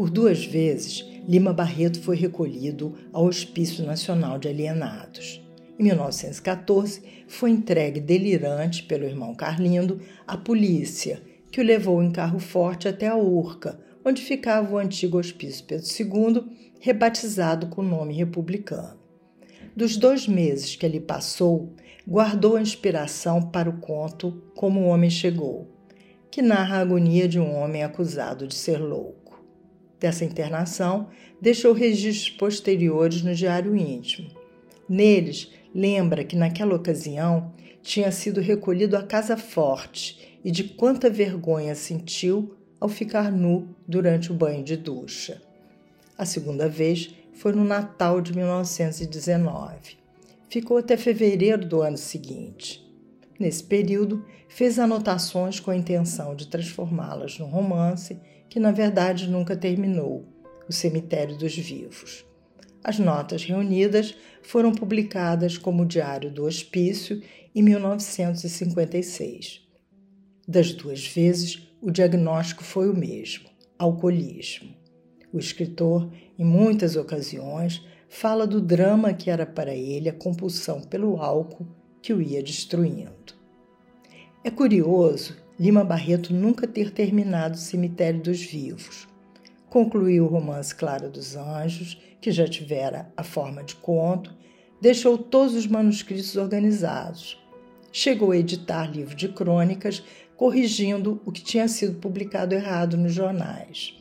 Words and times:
Por 0.00 0.10
duas 0.10 0.44
vezes, 0.44 1.04
Lima 1.28 1.52
Barreto 1.52 2.00
foi 2.00 2.16
recolhido 2.16 2.96
ao 3.12 3.26
Hospício 3.26 3.84
Nacional 3.84 4.38
de 4.38 4.48
Alienados. 4.48 5.40
Em 5.78 5.84
1914, 5.84 7.02
foi 7.28 7.50
entregue 7.50 8.00
delirante 8.00 8.82
pelo 8.82 9.04
irmão 9.04 9.34
Carlindo 9.34 10.00
à 10.26 10.36
polícia, 10.36 11.22
que 11.52 11.60
o 11.60 11.64
levou 11.64 12.02
em 12.02 12.10
carro 12.10 12.40
forte 12.40 12.88
até 12.88 13.06
a 13.06 13.16
Urca, 13.16 13.78
onde 14.04 14.22
ficava 14.22 14.74
o 14.74 14.78
antigo 14.78 15.18
Hospício 15.18 15.64
Pedro 15.66 15.86
II, 15.86 16.44
rebatizado 16.80 17.68
com 17.68 17.82
o 17.82 17.88
nome 17.88 18.14
republicano. 18.14 18.98
Dos 19.76 19.96
dois 19.96 20.26
meses 20.26 20.74
que 20.74 20.84
ali 20.84 20.98
passou, 20.98 21.74
guardou 22.10 22.56
a 22.56 22.62
inspiração 22.62 23.40
para 23.40 23.70
o 23.70 23.78
conto 23.78 24.42
Como 24.56 24.80
o 24.80 24.86
Homem 24.88 25.08
Chegou, 25.08 25.68
que 26.30 26.42
narra 26.42 26.78
a 26.78 26.80
agonia 26.80 27.28
de 27.28 27.38
um 27.38 27.54
homem 27.54 27.84
acusado 27.84 28.46
de 28.46 28.54
ser 28.54 28.78
louco 28.78 29.20
dessa 30.00 30.24
internação 30.24 31.08
deixou 31.40 31.74
registros 31.74 32.30
posteriores 32.30 33.22
no 33.22 33.34
Diário 33.34 33.76
Íntimo. 33.76 34.30
Neles, 34.88 35.52
lembra 35.74 36.24
que 36.24 36.34
naquela 36.34 36.74
ocasião 36.74 37.52
tinha 37.82 38.10
sido 38.10 38.40
recolhido 38.40 38.96
à 38.96 39.02
casa 39.02 39.36
forte 39.36 40.40
e 40.42 40.50
de 40.50 40.64
quanta 40.64 41.10
vergonha 41.10 41.74
sentiu 41.74 42.56
ao 42.80 42.88
ficar 42.88 43.30
nu 43.30 43.68
durante 43.86 44.32
o 44.32 44.34
banho 44.34 44.64
de 44.64 44.76
ducha. 44.76 45.40
A 46.16 46.24
segunda 46.24 46.68
vez 46.68 47.14
foi 47.34 47.52
no 47.52 47.64
Natal 47.64 48.20
de 48.20 48.34
1919. 48.34 49.99
Ficou 50.50 50.78
até 50.78 50.96
fevereiro 50.96 51.64
do 51.64 51.80
ano 51.80 51.96
seguinte. 51.96 52.84
Nesse 53.38 53.62
período, 53.62 54.24
fez 54.48 54.80
anotações 54.80 55.60
com 55.60 55.70
a 55.70 55.76
intenção 55.76 56.34
de 56.34 56.48
transformá-las 56.48 57.38
num 57.38 57.46
romance 57.46 58.18
que 58.48 58.58
na 58.58 58.72
verdade 58.72 59.30
nunca 59.30 59.56
terminou, 59.56 60.26
O 60.68 60.72
Cemitério 60.72 61.38
dos 61.38 61.56
Vivos. 61.56 62.26
As 62.82 62.98
notas 62.98 63.44
reunidas 63.44 64.16
foram 64.42 64.72
publicadas 64.72 65.56
como 65.56 65.86
Diário 65.86 66.32
do 66.32 66.44
Hospício 66.44 67.22
em 67.54 67.62
1956. 67.62 69.60
Das 70.48 70.72
duas 70.72 71.06
vezes, 71.06 71.68
o 71.80 71.92
diagnóstico 71.92 72.64
foi 72.64 72.90
o 72.90 72.96
mesmo: 72.96 73.48
alcoolismo. 73.78 74.74
O 75.32 75.38
escritor, 75.38 76.12
em 76.36 76.44
muitas 76.44 76.96
ocasiões, 76.96 77.80
fala 78.10 78.44
do 78.44 78.60
drama 78.60 79.14
que 79.14 79.30
era 79.30 79.46
para 79.46 79.72
ele 79.72 80.08
a 80.08 80.12
compulsão 80.12 80.80
pelo 80.80 81.22
álcool 81.22 81.66
que 82.02 82.12
o 82.12 82.20
ia 82.20 82.42
destruindo. 82.42 83.34
É 84.42 84.50
curioso 84.50 85.36
Lima 85.58 85.84
Barreto 85.84 86.34
nunca 86.34 86.66
ter 86.66 86.90
terminado 86.90 87.54
o 87.54 87.60
Cemitério 87.60 88.20
dos 88.20 88.42
Vivos. 88.42 89.06
Concluiu 89.68 90.24
o 90.24 90.28
romance 90.28 90.74
Clara 90.74 91.08
dos 91.08 91.36
Anjos, 91.36 92.02
que 92.20 92.32
já 92.32 92.48
tivera 92.48 93.12
a 93.16 93.22
forma 93.22 93.62
de 93.62 93.76
conto, 93.76 94.34
deixou 94.80 95.16
todos 95.16 95.54
os 95.54 95.66
manuscritos 95.66 96.34
organizados. 96.36 97.38
Chegou 97.92 98.32
a 98.32 98.36
editar 98.36 98.90
livro 98.90 99.14
de 99.14 99.28
crônicas, 99.28 100.02
corrigindo 100.36 101.22
o 101.24 101.30
que 101.30 101.42
tinha 101.42 101.68
sido 101.68 102.00
publicado 102.00 102.54
errado 102.54 102.96
nos 102.96 103.12
jornais. 103.12 103.94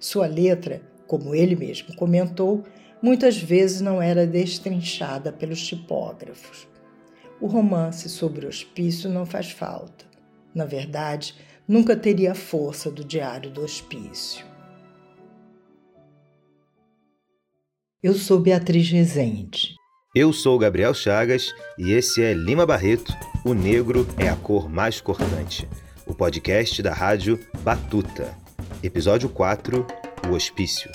Sua 0.00 0.26
letra, 0.26 0.82
como 1.06 1.34
ele 1.34 1.54
mesmo 1.54 1.94
comentou, 1.94 2.64
muitas 3.02 3.36
vezes 3.36 3.80
não 3.80 4.00
era 4.00 4.26
destrinchada 4.26 5.32
pelos 5.32 5.66
tipógrafos. 5.66 6.68
O 7.40 7.46
romance 7.46 8.08
sobre 8.08 8.46
o 8.46 8.48
hospício 8.48 9.10
não 9.10 9.26
faz 9.26 9.50
falta 9.50 10.12
na 10.54 10.64
verdade, 10.64 11.34
nunca 11.66 11.96
teria 11.96 12.32
a 12.32 12.34
força 12.34 12.90
do 12.90 13.04
Diário 13.04 13.50
do 13.50 13.62
Hospício. 13.62 14.44
Eu 18.02 18.14
sou 18.14 18.40
Beatriz 18.40 18.90
Rezende. 18.90 19.76
Eu 20.14 20.32
sou 20.32 20.58
Gabriel 20.58 20.92
Chagas 20.92 21.54
e 21.78 21.92
esse 21.92 22.22
é 22.22 22.34
Lima 22.34 22.66
Barreto, 22.66 23.14
O 23.44 23.54
Negro 23.54 24.06
é 24.18 24.28
a 24.28 24.36
Cor 24.36 24.68
Mais 24.68 25.00
Cortante, 25.00 25.66
o 26.06 26.14
podcast 26.14 26.82
da 26.82 26.92
rádio 26.92 27.38
Batuta. 27.62 28.36
Episódio 28.82 29.28
4 29.28 29.86
O 30.28 30.34
Hospício. 30.34 30.90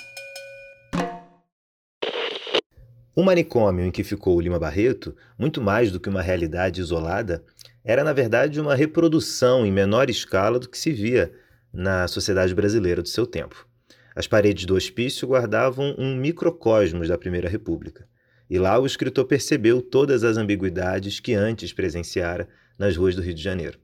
O 3.17 3.23
manicômio 3.23 3.83
em 3.83 3.89
que 3.89 4.03
ficou 4.03 4.39
Lima 4.39 4.59
Barreto, 4.59 5.15
muito 5.39 5.59
mais 5.59 5.91
do 5.91 5.99
que 5.99 6.07
uma 6.07 6.21
realidade 6.21 6.79
isolada, 6.79 7.43
era 7.83 8.03
na 8.03 8.13
verdade 8.13 8.61
uma 8.61 8.75
reprodução 8.75 9.65
em 9.65 9.71
menor 9.71 10.07
escala 10.07 10.59
do 10.59 10.69
que 10.69 10.77
se 10.77 10.91
via 10.91 11.33
na 11.73 12.07
sociedade 12.07 12.53
brasileira 12.53 13.01
do 13.01 13.07
seu 13.07 13.25
tempo. 13.25 13.67
As 14.15 14.27
paredes 14.27 14.65
do 14.65 14.75
hospício 14.75 15.27
guardavam 15.27 15.95
um 15.97 16.15
microcosmos 16.15 17.07
da 17.07 17.17
Primeira 17.17 17.49
República, 17.49 18.07
e 18.47 18.59
lá 18.59 18.77
o 18.77 18.85
escritor 18.85 19.25
percebeu 19.25 19.81
todas 19.81 20.23
as 20.23 20.37
ambiguidades 20.37 21.19
que 21.19 21.33
antes 21.33 21.73
presenciara 21.73 22.47
nas 22.77 22.95
ruas 22.95 23.15
do 23.15 23.23
Rio 23.23 23.33
de 23.33 23.41
Janeiro. 23.41 23.79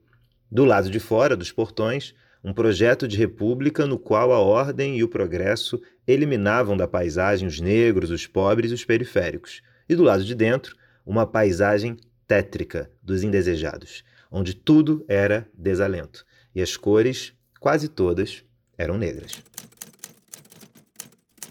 Do 0.48 0.64
lado 0.64 0.88
de 0.88 1.00
fora 1.00 1.36
dos 1.36 1.50
portões, 1.50 2.14
um 2.44 2.52
projeto 2.52 3.08
de 3.08 3.16
república 3.16 3.84
no 3.84 3.98
qual 3.98 4.32
a 4.32 4.38
ordem 4.38 4.96
e 4.96 5.02
o 5.02 5.08
progresso 5.08 5.82
eliminavam 6.06 6.76
da 6.76 6.86
paisagem 6.86 7.46
os 7.46 7.60
negros, 7.60 8.10
os 8.10 8.26
pobres 8.26 8.70
e 8.70 8.74
os 8.74 8.84
periféricos, 8.84 9.62
e 9.88 9.94
do 9.94 10.02
lado 10.02 10.24
de 10.24 10.34
dentro, 10.34 10.76
uma 11.04 11.26
paisagem 11.26 11.96
tétrica 12.26 12.90
dos 13.02 13.22
indesejados, 13.22 14.04
onde 14.30 14.54
tudo 14.54 15.04
era 15.08 15.48
desalento 15.54 16.24
e 16.54 16.62
as 16.62 16.76
cores, 16.76 17.32
quase 17.58 17.88
todas, 17.88 18.44
eram 18.78 18.96
negras. 18.96 19.42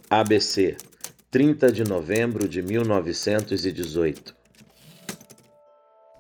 ABC, 0.10 0.78
30 1.30 1.72
de 1.72 1.84
novembro 1.84 2.48
de 2.48 2.62
1918. 2.62 4.36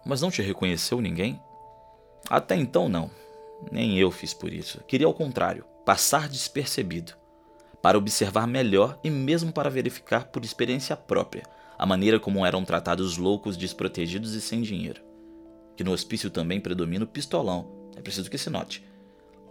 Mas 0.05 0.21
não 0.21 0.29
te 0.29 0.41
reconheceu 0.41 0.99
ninguém? 0.99 1.39
Até 2.29 2.55
então, 2.55 2.89
não. 2.89 3.09
Nem 3.71 3.97
eu 3.97 4.11
fiz 4.11 4.33
por 4.33 4.51
isso. 4.51 4.83
Queria, 4.85 5.07
ao 5.07 5.13
contrário, 5.13 5.63
passar 5.85 6.27
despercebido, 6.27 7.13
para 7.83 7.97
observar 7.97 8.47
melhor 8.47 8.97
e 9.03 9.09
mesmo 9.09 9.51
para 9.51 9.69
verificar 9.69 10.27
por 10.27 10.45
experiência 10.45 10.95
própria 10.95 11.43
a 11.77 11.85
maneira 11.85 12.17
como 12.17 12.45
eram 12.45 12.63
tratados 12.63 13.17
loucos 13.17 13.57
desprotegidos 13.57 14.33
e 14.35 14.39
sem 14.39 14.61
dinheiro. 14.61 15.01
Que 15.75 15.83
no 15.83 15.91
hospício 15.91 16.29
também 16.29 16.61
predomina 16.61 17.03
o 17.03 17.07
pistolão, 17.07 17.89
é 17.97 18.01
preciso 18.01 18.29
que 18.29 18.37
se 18.37 18.49
note. 18.49 18.85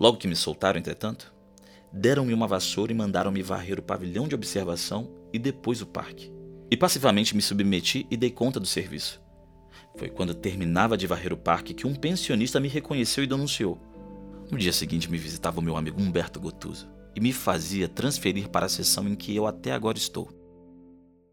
Logo 0.00 0.16
que 0.16 0.26
me 0.26 0.34
soltaram, 0.34 0.78
entretanto, 0.78 1.30
deram-me 1.92 2.32
uma 2.32 2.46
vassoura 2.46 2.90
e 2.90 2.94
mandaram-me 2.94 3.42
varrer 3.42 3.78
o 3.78 3.82
pavilhão 3.82 4.26
de 4.26 4.34
observação 4.34 5.10
e 5.30 5.38
depois 5.38 5.82
o 5.82 5.86
parque. 5.86 6.32
E 6.70 6.76
passivamente 6.76 7.36
me 7.36 7.42
submeti 7.42 8.06
e 8.10 8.16
dei 8.16 8.30
conta 8.30 8.58
do 8.58 8.66
serviço. 8.66 9.20
Foi 9.98 10.08
quando 10.08 10.32
terminava 10.32 10.96
de 10.96 11.06
varrer 11.06 11.34
o 11.34 11.36
parque 11.36 11.74
que 11.74 11.86
um 11.86 11.94
pensionista 11.94 12.58
me 12.58 12.68
reconheceu 12.68 13.24
e 13.24 13.26
denunciou. 13.26 13.78
No 14.50 14.56
dia 14.56 14.72
seguinte 14.72 15.10
me 15.10 15.18
visitava 15.18 15.60
o 15.60 15.62
meu 15.62 15.76
amigo 15.76 16.00
Humberto 16.00 16.40
Gotuso 16.40 17.01
e 17.14 17.20
me 17.20 17.32
fazia 17.32 17.88
transferir 17.88 18.48
para 18.48 18.66
a 18.66 18.68
seção 18.68 19.08
em 19.08 19.14
que 19.14 19.34
eu 19.34 19.46
até 19.46 19.72
agora 19.72 19.98
estou. 19.98 20.28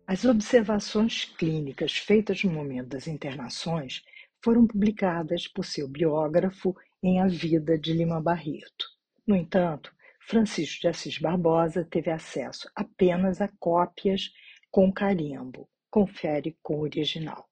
As 0.06 0.25
observações 0.25 1.25
clínicas 1.25 1.97
feitas 1.97 2.44
no 2.44 2.51
momento 2.51 2.90
das 2.90 3.07
internações 3.07 4.01
foram 4.44 4.66
publicadas 4.66 5.47
por 5.47 5.66
seu 5.66 5.88
biógrafo 5.88 6.75
em 7.03 7.22
A 7.22 7.28
Vida 7.28 7.78
de 7.78 7.94
Lima 7.94 8.22
Barreto. 8.22 8.85
No 9.28 9.35
entanto, 9.35 9.94
Francisco 10.19 10.81
de 10.81 10.88
Assis 10.88 11.18
Barbosa 11.18 11.88
teve 11.89 12.09
acesso 12.09 12.69
apenas 12.75 13.41
a 13.41 13.47
cópias 13.59 14.31
com 14.72 14.91
carimbo. 14.91 15.69
Confere 15.89 16.57
com 16.62 16.78
o 16.78 16.81
original. 16.81 17.50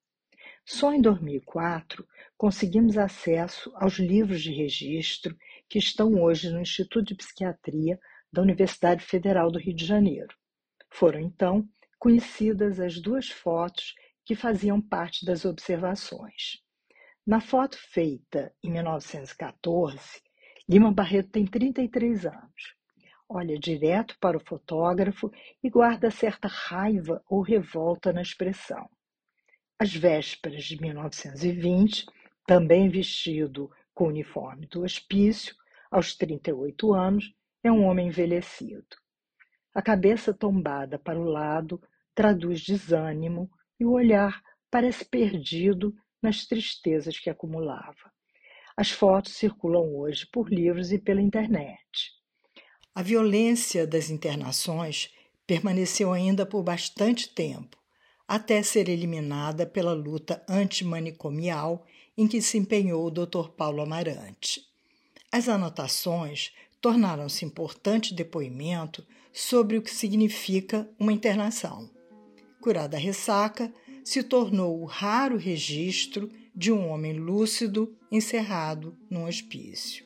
Só 0.64 0.92
em 0.92 1.00
2004 1.00 2.06
conseguimos 2.36 2.98
acesso 2.98 3.72
aos 3.76 3.98
livros 3.98 4.42
de 4.42 4.52
registro 4.52 5.36
que 5.68 5.78
estão 5.78 6.20
hoje 6.20 6.50
no 6.50 6.60
Instituto 6.60 7.06
de 7.06 7.14
Psiquiatria 7.14 7.98
da 8.32 8.42
Universidade 8.42 9.04
Federal 9.04 9.50
do 9.50 9.58
Rio 9.58 9.74
de 9.74 9.84
Janeiro. 9.84 10.34
Foram 10.90 11.20
então 11.20 11.68
conhecidas 11.98 12.80
as 12.80 13.00
duas 13.00 13.28
fotos 13.28 13.94
que 14.24 14.34
faziam 14.34 14.80
parte 14.80 15.24
das 15.24 15.44
observações. 15.44 16.62
Na 17.26 17.40
foto 17.40 17.76
feita 17.78 18.54
em 18.62 18.70
1914, 18.70 20.22
Lima 20.68 20.92
Barreto 20.92 21.30
tem 21.30 21.46
33 21.46 22.26
anos. 22.26 22.74
Olha 23.28 23.58
direto 23.58 24.16
para 24.18 24.36
o 24.36 24.44
fotógrafo 24.44 25.30
e 25.62 25.68
guarda 25.68 26.10
certa 26.10 26.48
raiva 26.48 27.22
ou 27.28 27.42
revolta 27.42 28.12
na 28.12 28.22
expressão. 28.22 28.88
Às 29.78 29.94
vésperas 29.94 30.64
de 30.64 30.80
1920, 30.80 32.06
também 32.46 32.88
vestido 32.88 33.70
com 33.94 34.04
o 34.04 34.08
uniforme 34.08 34.66
do 34.66 34.82
hospício, 34.82 35.54
aos 35.90 36.14
38 36.14 36.94
anos, 36.94 37.32
é 37.62 37.70
um 37.70 37.84
homem 37.84 38.08
envelhecido. 38.08 38.96
A 39.74 39.82
cabeça 39.82 40.32
tombada 40.32 40.98
para 40.98 41.18
o 41.18 41.24
lado 41.24 41.80
traduz 42.14 42.62
desânimo 42.62 43.50
e 43.78 43.84
o 43.84 43.92
olhar 43.92 44.42
parece 44.70 45.04
perdido 45.04 45.94
nas 46.22 46.46
tristezas 46.46 47.18
que 47.18 47.30
acumulava. 47.30 48.12
As 48.76 48.90
fotos 48.90 49.32
circulam 49.34 49.94
hoje 49.96 50.26
por 50.32 50.52
livros 50.52 50.92
e 50.92 50.98
pela 50.98 51.20
internet. 51.20 52.12
A 52.94 53.02
violência 53.02 53.86
das 53.86 54.10
internações 54.10 55.12
permaneceu 55.46 56.12
ainda 56.12 56.44
por 56.44 56.62
bastante 56.62 57.28
tempo, 57.28 57.76
até 58.26 58.62
ser 58.62 58.88
eliminada 58.88 59.64
pela 59.64 59.92
luta 59.92 60.44
antimanicomial 60.48 61.86
em 62.16 62.26
que 62.26 62.42
se 62.42 62.58
empenhou 62.58 63.06
o 63.06 63.10
Dr. 63.10 63.48
Paulo 63.56 63.80
Amarante. 63.80 64.62
As 65.30 65.48
anotações 65.48 66.52
tornaram-se 66.80 67.44
importante 67.44 68.14
depoimento 68.14 69.06
sobre 69.32 69.76
o 69.76 69.82
que 69.82 69.90
significa 69.90 70.88
uma 70.98 71.12
internação. 71.12 71.90
Curada 72.60 72.96
a 72.96 73.00
ressaca, 73.00 73.72
se 74.04 74.22
tornou 74.22 74.80
o 74.80 74.84
raro 74.84 75.36
registro 75.36 76.30
de 76.54 76.72
um 76.72 76.88
homem 76.88 77.12
lúcido 77.12 77.94
encerrado 78.10 78.96
num 79.10 79.26
hospício. 79.26 80.04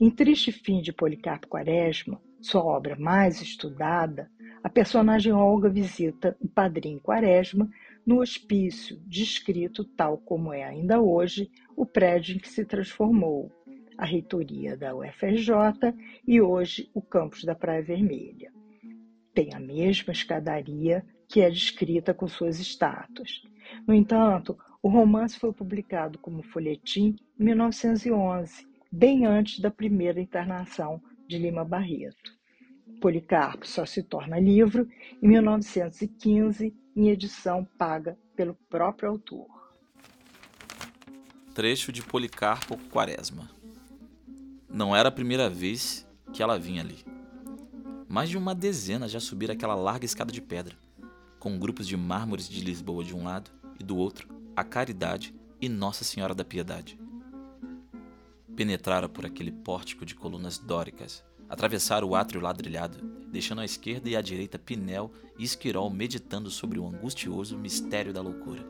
Em 0.00 0.10
Triste 0.10 0.52
Fim 0.52 0.80
de 0.80 0.92
Policarpo 0.92 1.48
Quaresma, 1.48 2.20
sua 2.40 2.64
obra 2.64 2.96
mais 2.96 3.40
estudada, 3.40 4.30
a 4.64 4.68
personagem 4.68 5.32
Olga 5.32 5.68
visita 5.68 6.36
o 6.40 6.48
padrinho 6.48 7.00
Quaresma 7.00 7.68
no 8.04 8.20
hospício, 8.20 9.00
descrito 9.06 9.84
tal 9.84 10.18
como 10.18 10.52
é 10.52 10.64
ainda 10.64 11.00
hoje 11.00 11.50
o 11.76 11.86
prédio 11.86 12.36
em 12.36 12.38
que 12.38 12.48
se 12.48 12.64
transformou, 12.64 13.50
a 14.02 14.04
reitoria 14.04 14.76
da 14.76 14.96
UFRJ 14.96 15.94
e 16.26 16.40
hoje 16.40 16.90
o 16.92 17.00
campus 17.00 17.44
da 17.44 17.54
Praia 17.54 17.80
Vermelha. 17.80 18.52
Tem 19.32 19.54
a 19.54 19.60
mesma 19.60 20.12
escadaria 20.12 21.06
que 21.28 21.40
é 21.40 21.48
descrita 21.48 22.12
com 22.12 22.26
suas 22.26 22.58
estátuas. 22.58 23.42
No 23.86 23.94
entanto, 23.94 24.58
o 24.82 24.88
romance 24.88 25.38
foi 25.38 25.52
publicado 25.52 26.18
como 26.18 26.42
folhetim 26.42 27.14
em 27.38 27.44
1911, 27.44 28.66
bem 28.90 29.24
antes 29.24 29.60
da 29.60 29.70
primeira 29.70 30.20
internação 30.20 31.00
de 31.28 31.38
Lima 31.38 31.64
Barreto. 31.64 32.32
Policarpo 33.00 33.64
só 33.64 33.86
se 33.86 34.02
torna 34.02 34.40
livro 34.40 34.88
em 35.22 35.28
1915, 35.28 36.74
em 36.96 37.08
edição 37.08 37.64
paga 37.78 38.18
pelo 38.34 38.56
próprio 38.68 39.10
autor. 39.10 39.46
Trecho 41.54 41.92
de 41.92 42.02
Policarpo 42.02 42.76
Quaresma. 42.90 43.61
Não 44.72 44.96
era 44.96 45.08
a 45.08 45.12
primeira 45.12 45.50
vez 45.50 46.06
que 46.32 46.42
ela 46.42 46.58
vinha 46.58 46.82
ali. 46.82 47.04
Mais 48.08 48.28
de 48.28 48.38
uma 48.38 48.54
dezena 48.54 49.08
já 49.08 49.20
subiram 49.20 49.54
aquela 49.54 49.74
larga 49.74 50.04
escada 50.04 50.32
de 50.32 50.40
pedra, 50.40 50.76
com 51.38 51.58
grupos 51.58 51.86
de 51.86 51.96
mármores 51.96 52.48
de 52.48 52.60
Lisboa 52.60 53.04
de 53.04 53.14
um 53.14 53.24
lado 53.24 53.50
e 53.78 53.84
do 53.84 53.96
outro 53.96 54.28
a 54.56 54.64
Caridade 54.64 55.34
e 55.60 55.68
Nossa 55.68 56.04
Senhora 56.04 56.34
da 56.34 56.44
Piedade. 56.44 56.98
Penetrara 58.56 59.08
por 59.08 59.24
aquele 59.24 59.50
pórtico 59.50 60.04
de 60.04 60.14
colunas 60.14 60.58
dóricas 60.58 61.24
Atravessaram 61.52 62.08
o 62.08 62.16
átrio 62.16 62.40
ladrilhado, 62.40 62.96
deixando 63.30 63.60
à 63.60 63.64
esquerda 63.66 64.08
e 64.08 64.16
à 64.16 64.22
direita 64.22 64.58
Pinel 64.58 65.12
e 65.38 65.44
Esquirol 65.44 65.90
meditando 65.90 66.50
sobre 66.50 66.78
o 66.78 66.86
angustioso 66.86 67.58
mistério 67.58 68.10
da 68.10 68.22
loucura. 68.22 68.64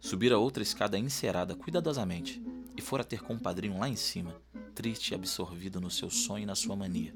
Subira 0.00 0.36
outra 0.36 0.64
escada 0.64 0.98
encerada 0.98 1.54
cuidadosamente 1.54 2.42
e 2.76 2.82
fora 2.82 3.04
ter 3.04 3.22
com 3.22 3.34
o 3.34 3.38
padrinho 3.38 3.78
lá 3.78 3.88
em 3.88 3.94
cima, 3.94 4.34
triste 4.74 5.12
e 5.12 5.14
absorvido 5.14 5.80
no 5.80 5.90
seu 5.90 6.10
sonho 6.10 6.42
e 6.42 6.46
na 6.46 6.54
sua 6.54 6.74
mania. 6.74 7.14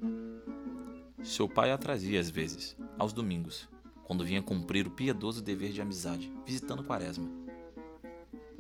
Seu 1.25 1.49
pai 1.49 1.73
a 1.73 1.77
trazia 1.77 2.21
às 2.21 2.31
vezes, 2.31 2.77
aos 2.97 3.13
domingos, 3.13 3.69
quando 4.05 4.25
vinha 4.25 4.41
cumprir 4.41 4.87
o 4.87 4.91
piedoso 4.91 5.43
dever 5.43 5.73
de 5.73 5.83
amizade, 5.83 6.33
visitando 6.47 6.85
Quaresma. 6.85 7.29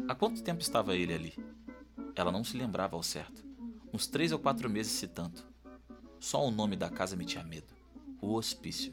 Há 0.08 0.14
quanto 0.14 0.42
tempo 0.42 0.60
estava 0.60 0.96
ele 0.96 1.14
ali? 1.14 1.34
Ela 2.14 2.32
não 2.32 2.42
se 2.42 2.56
lembrava 2.56 2.96
ao 2.96 3.02
certo. 3.02 3.44
Uns 3.92 4.06
três 4.06 4.32
ou 4.32 4.38
quatro 4.38 4.68
meses, 4.68 4.92
se 4.92 5.06
tanto. 5.06 5.46
Só 6.18 6.44
o 6.44 6.50
nome 6.50 6.74
da 6.76 6.90
casa 6.90 7.16
metia 7.16 7.44
medo: 7.44 7.72
o 8.20 8.34
hospício. 8.34 8.92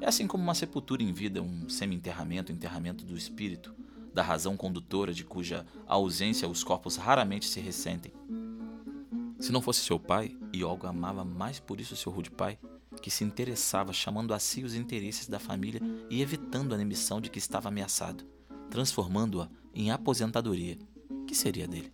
É 0.00 0.08
assim 0.08 0.26
como 0.26 0.42
uma 0.42 0.54
sepultura 0.54 1.02
em 1.02 1.12
vida, 1.12 1.42
um 1.42 1.68
semi-enterramento, 1.68 2.50
enterramento 2.50 3.04
do 3.04 3.16
espírito, 3.16 3.74
da 4.14 4.22
razão 4.22 4.56
condutora 4.56 5.12
de 5.12 5.24
cuja 5.24 5.66
ausência 5.86 6.48
os 6.48 6.64
corpos 6.64 6.96
raramente 6.96 7.46
se 7.46 7.60
ressentem. 7.60 8.12
Se 9.38 9.52
não 9.52 9.60
fosse 9.60 9.80
seu 9.80 9.98
pai, 9.98 10.36
Olga 10.64 10.88
amava 10.88 11.24
mais 11.24 11.60
por 11.60 11.80
isso 11.80 11.96
seu 11.96 12.10
rude 12.10 12.30
pai, 12.30 12.58
que 13.02 13.10
se 13.10 13.24
interessava 13.24 13.92
chamando 13.92 14.32
a 14.32 14.38
si 14.38 14.62
os 14.62 14.74
interesses 14.74 15.28
da 15.28 15.38
família 15.38 15.80
e 16.08 16.22
evitando 16.22 16.74
a 16.74 16.80
emissão 16.80 17.20
de 17.20 17.28
que 17.28 17.38
estava 17.38 17.68
ameaçado, 17.68 18.24
transformando-a 18.70 19.48
em 19.74 19.90
aposentadoria. 19.90 20.78
Que 21.26 21.34
seria 21.34 21.66
dele? 21.66 21.92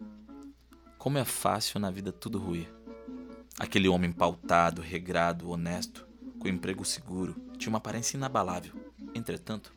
Como 0.98 1.18
é 1.18 1.24
fácil 1.24 1.80
na 1.80 1.90
vida 1.90 2.12
tudo 2.12 2.38
ruir. 2.38 2.72
Aquele 3.58 3.88
homem 3.88 4.12
pautado, 4.12 4.80
regrado, 4.80 5.50
honesto, 5.50 6.06
com 6.38 6.48
emprego 6.48 6.84
seguro, 6.84 7.34
tinha 7.58 7.70
uma 7.70 7.78
aparência 7.78 8.16
inabalável. 8.16 8.72
Entretanto, 9.14 9.72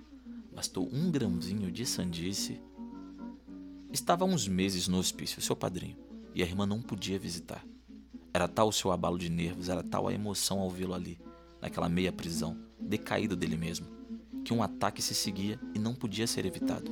bastou 0.54 0.88
um 0.94 1.12
grãozinho 1.12 1.72
de 1.72 1.86
sandice. 1.86 2.62
Estava 3.92 4.24
há 4.24 4.28
uns 4.28 4.48
meses 4.48 4.88
no 4.88 4.98
hospício, 4.98 5.42
seu 5.42 5.56
padrinho, 5.56 5.98
e 6.34 6.42
a 6.42 6.46
irmã 6.46 6.66
não 6.66 6.82
podia 6.82 7.20
visitar. 7.20 7.64
Era 8.34 8.48
tal 8.48 8.70
o 8.70 8.74
seu 8.74 8.92
abalo 8.92 9.18
de 9.18 9.30
nervos, 9.30 9.70
era 9.70 9.84
tal 9.84 10.08
a 10.08 10.14
emoção 10.14 10.60
ao 10.60 10.70
vê-lo 10.70 10.94
ali, 10.94 11.20
naquela 11.62 11.88
meia 11.88 12.12
prisão, 12.12 12.58
decaído 12.80 13.36
dele 13.36 13.56
mesmo, 13.56 13.88
que 14.44 14.54
um 14.54 14.64
ataque 14.64 15.02
se 15.02 15.14
seguia 15.14 15.60
e 15.74 15.80
não 15.80 15.94
podia 15.94 16.26
ser 16.26 16.46
evitado. 16.46 16.92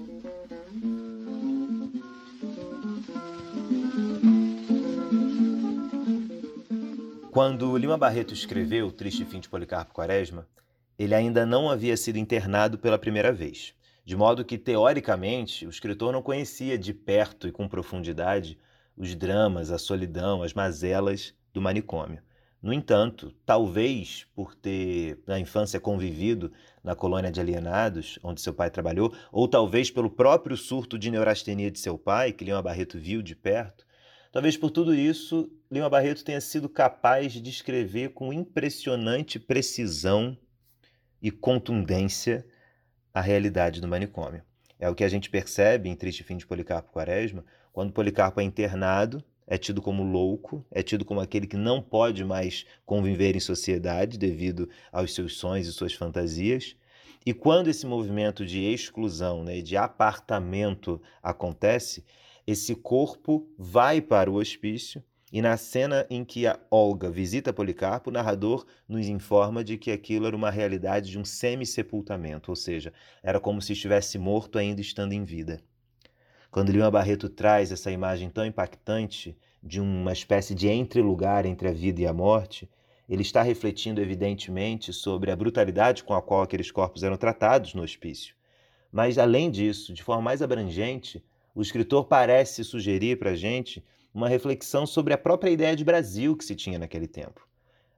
Quando 7.31 7.77
Lima 7.77 7.97
Barreto 7.97 8.33
escreveu 8.33 8.87
O 8.87 8.91
Triste 8.91 9.23
Fim 9.23 9.39
de 9.39 9.47
Policarpo 9.47 9.93
Quaresma, 9.93 10.45
ele 10.99 11.15
ainda 11.15 11.45
não 11.45 11.69
havia 11.69 11.95
sido 11.95 12.19
internado 12.19 12.77
pela 12.77 12.99
primeira 12.99 13.31
vez, 13.31 13.73
de 14.03 14.15
modo 14.15 14.43
que, 14.43 14.57
teoricamente, 14.57 15.65
o 15.65 15.69
escritor 15.69 16.11
não 16.11 16.21
conhecia 16.21 16.77
de 16.77 16.93
perto 16.93 17.47
e 17.47 17.51
com 17.51 17.67
profundidade 17.67 18.57
os 18.95 19.15
dramas, 19.15 19.71
a 19.71 19.77
solidão, 19.77 20.43
as 20.43 20.53
mazelas 20.53 21.33
do 21.53 21.61
manicômio. 21.61 22.21
No 22.61 22.71
entanto, 22.71 23.33
talvez 23.43 24.27
por 24.35 24.53
ter 24.53 25.19
na 25.25 25.39
infância 25.39 25.79
convivido 25.79 26.51
na 26.83 26.95
colônia 26.95 27.31
de 27.31 27.39
alienados, 27.39 28.19
onde 28.23 28.39
seu 28.39 28.53
pai 28.53 28.69
trabalhou, 28.69 29.11
ou 29.31 29.47
talvez 29.47 29.89
pelo 29.89 30.11
próprio 30.11 30.55
surto 30.55 30.97
de 30.97 31.09
neurastenia 31.09 31.71
de 31.71 31.79
seu 31.79 31.97
pai, 31.97 32.31
que 32.31 32.45
Lima 32.45 32.61
Barreto 32.61 32.99
viu 32.99 33.23
de 33.23 33.35
perto, 33.35 33.83
talvez 34.31 34.55
por 34.55 34.69
tudo 34.69 34.93
isso, 34.93 35.51
Lima 35.71 35.89
Barreto 35.89 36.23
tenha 36.23 36.39
sido 36.39 36.69
capaz 36.69 37.33
de 37.33 37.41
descrever 37.41 38.09
com 38.09 38.31
impressionante 38.31 39.39
precisão 39.39 40.37
e 41.19 41.31
contundência 41.31 42.45
a 43.11 43.21
realidade 43.21 43.81
do 43.81 43.87
manicômio. 43.87 44.43
É 44.79 44.87
o 44.89 44.95
que 44.95 45.03
a 45.03 45.09
gente 45.09 45.29
percebe 45.29 45.89
em 45.89 45.95
Triste 45.95 46.23
Fim 46.23 46.37
de 46.37 46.45
Policarpo 46.45 46.91
Quaresma, 46.91 47.43
quando 47.71 47.93
Policarpo 47.93 48.39
é 48.39 48.43
internado, 48.43 49.23
é 49.47 49.57
tido 49.57 49.81
como 49.81 50.03
louco, 50.03 50.65
é 50.71 50.81
tido 50.81 51.03
como 51.03 51.19
aquele 51.19 51.45
que 51.45 51.57
não 51.57 51.81
pode 51.81 52.23
mais 52.23 52.65
conviver 52.85 53.35
em 53.35 53.39
sociedade 53.39 54.17
devido 54.17 54.69
aos 54.91 55.13
seus 55.13 55.37
sonhos 55.37 55.67
e 55.67 55.73
suas 55.73 55.93
fantasias. 55.93 56.75
E 57.25 57.33
quando 57.33 57.67
esse 57.67 57.85
movimento 57.85 58.45
de 58.45 58.61
exclusão, 58.63 59.43
né, 59.43 59.61
de 59.61 59.75
apartamento 59.75 61.01
acontece, 61.21 62.03
esse 62.47 62.75
corpo 62.75 63.47
vai 63.57 64.01
para 64.01 64.31
o 64.31 64.35
hospício 64.35 65.03
e 65.31 65.41
na 65.41 65.55
cena 65.55 66.05
em 66.09 66.25
que 66.25 66.45
a 66.45 66.59
Olga 66.69 67.09
visita 67.09 67.53
Policarpo, 67.53 68.09
o 68.09 68.13
narrador 68.13 68.65
nos 68.87 69.07
informa 69.07 69.63
de 69.63 69.77
que 69.77 69.91
aquilo 69.91 70.27
era 70.27 70.35
uma 70.35 70.51
realidade 70.51 71.09
de 71.09 71.17
um 71.17 71.23
semi-sepultamento, 71.23 72.51
ou 72.51 72.55
seja, 72.55 72.91
era 73.23 73.39
como 73.39 73.61
se 73.61 73.71
estivesse 73.71 74.17
morto 74.17 74.57
ainda 74.57 74.81
estando 74.81 75.13
em 75.13 75.23
vida. 75.23 75.63
Quando 76.51 76.69
Lima 76.69 76.91
Barreto 76.91 77.29
traz 77.29 77.71
essa 77.71 77.89
imagem 77.89 78.29
tão 78.29 78.45
impactante 78.45 79.37
de 79.63 79.79
uma 79.79 80.11
espécie 80.11 80.53
de 80.53 80.67
entre-lugar 80.67 81.45
entre 81.45 81.69
a 81.69 81.71
vida 81.71 82.01
e 82.01 82.05
a 82.05 82.11
morte, 82.11 82.69
ele 83.07 83.21
está 83.21 83.41
refletindo 83.41 84.01
evidentemente 84.01 84.91
sobre 84.91 85.31
a 85.31 85.35
brutalidade 85.35 86.03
com 86.03 86.13
a 86.13 86.21
qual 86.21 86.41
aqueles 86.41 86.69
corpos 86.69 87.03
eram 87.03 87.15
tratados 87.15 87.73
no 87.73 87.81
hospício. 87.81 88.35
Mas, 88.91 89.17
além 89.17 89.49
disso, 89.49 89.93
de 89.93 90.03
forma 90.03 90.23
mais 90.23 90.41
abrangente, 90.41 91.23
o 91.55 91.61
escritor 91.61 92.03
parece 92.03 92.65
sugerir 92.65 93.17
para 93.17 93.29
a 93.29 93.35
gente 93.35 93.81
uma 94.13 94.27
reflexão 94.27 94.85
sobre 94.85 95.13
a 95.13 95.17
própria 95.17 95.51
ideia 95.51 95.73
de 95.73 95.85
Brasil 95.85 96.35
que 96.35 96.43
se 96.43 96.53
tinha 96.53 96.77
naquele 96.77 97.07
tempo. 97.07 97.47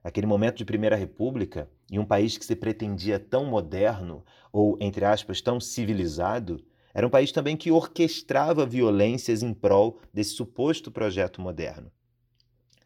Aquele 0.04 0.28
momento 0.28 0.58
de 0.58 0.64
Primeira 0.64 0.94
República, 0.94 1.68
em 1.90 1.98
um 1.98 2.04
país 2.04 2.38
que 2.38 2.44
se 2.44 2.54
pretendia 2.54 3.18
tão 3.18 3.46
moderno, 3.46 4.24
ou, 4.52 4.78
entre 4.80 5.04
aspas, 5.04 5.40
tão 5.40 5.58
civilizado, 5.58 6.64
era 6.94 7.06
um 7.06 7.10
país 7.10 7.32
também 7.32 7.56
que 7.56 7.72
orquestrava 7.72 8.64
violências 8.64 9.42
em 9.42 9.52
prol 9.52 9.98
desse 10.12 10.30
suposto 10.30 10.92
projeto 10.92 11.40
moderno. 11.40 11.90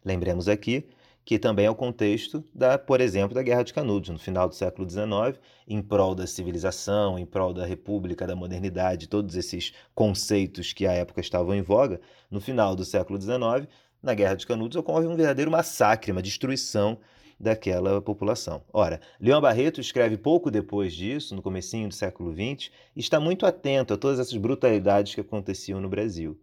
Lembremos 0.03 0.49
aqui 0.49 0.87
que 1.23 1.37
também 1.37 1.67
é 1.67 1.69
o 1.69 1.75
contexto 1.75 2.43
da, 2.51 2.79
por 2.79 2.99
exemplo, 2.99 3.35
da 3.35 3.43
Guerra 3.43 3.61
de 3.61 3.71
Canudos, 3.71 4.09
no 4.09 4.17
final 4.17 4.49
do 4.49 4.55
século 4.55 4.89
XIX, 4.89 5.39
em 5.67 5.79
prol 5.79 6.15
da 6.15 6.25
civilização, 6.25 7.19
em 7.19 7.25
prol 7.25 7.53
da 7.53 7.67
república, 7.67 8.25
da 8.25 8.35
modernidade, 8.35 9.07
todos 9.07 9.35
esses 9.35 9.71
conceitos 9.93 10.73
que 10.73 10.87
à 10.87 10.93
época 10.93 11.21
estavam 11.21 11.53
em 11.53 11.61
voga, 11.61 12.01
no 12.31 12.41
final 12.41 12.75
do 12.75 12.83
século 12.83 13.21
XIX, 13.21 13.67
na 14.01 14.15
Guerra 14.15 14.33
de 14.33 14.47
Canudos 14.47 14.75
ocorre 14.75 15.05
um 15.05 15.15
verdadeiro 15.15 15.51
massacre, 15.51 16.11
uma 16.11 16.23
destruição 16.23 16.97
daquela 17.39 18.01
população. 18.01 18.61
Ora, 18.73 18.99
Leão 19.19 19.39
Barreto 19.39 19.79
escreve 19.79 20.17
pouco 20.17 20.51
depois 20.51 20.93
disso, 20.93 21.35
no 21.35 21.41
comecinho 21.41 21.87
do 21.87 21.93
século 21.93 22.33
XX, 22.33 22.71
e 22.95 22.99
está 22.99 23.19
muito 23.19 23.45
atento 23.45 23.93
a 23.93 23.97
todas 23.97 24.19
essas 24.19 24.35
brutalidades 24.35 25.15
que 25.15 25.21
aconteciam 25.21 25.79
no 25.79 25.87
Brasil. 25.87 26.37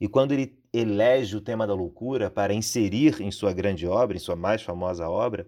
E 0.00 0.08
quando 0.08 0.32
ele 0.32 0.58
elege 0.72 1.36
o 1.36 1.40
tema 1.40 1.66
da 1.66 1.74
loucura 1.74 2.28
para 2.28 2.52
inserir 2.52 3.20
em 3.20 3.30
sua 3.30 3.52
grande 3.52 3.86
obra, 3.86 4.16
em 4.16 4.20
sua 4.20 4.34
mais 4.34 4.60
famosa 4.60 5.08
obra, 5.08 5.46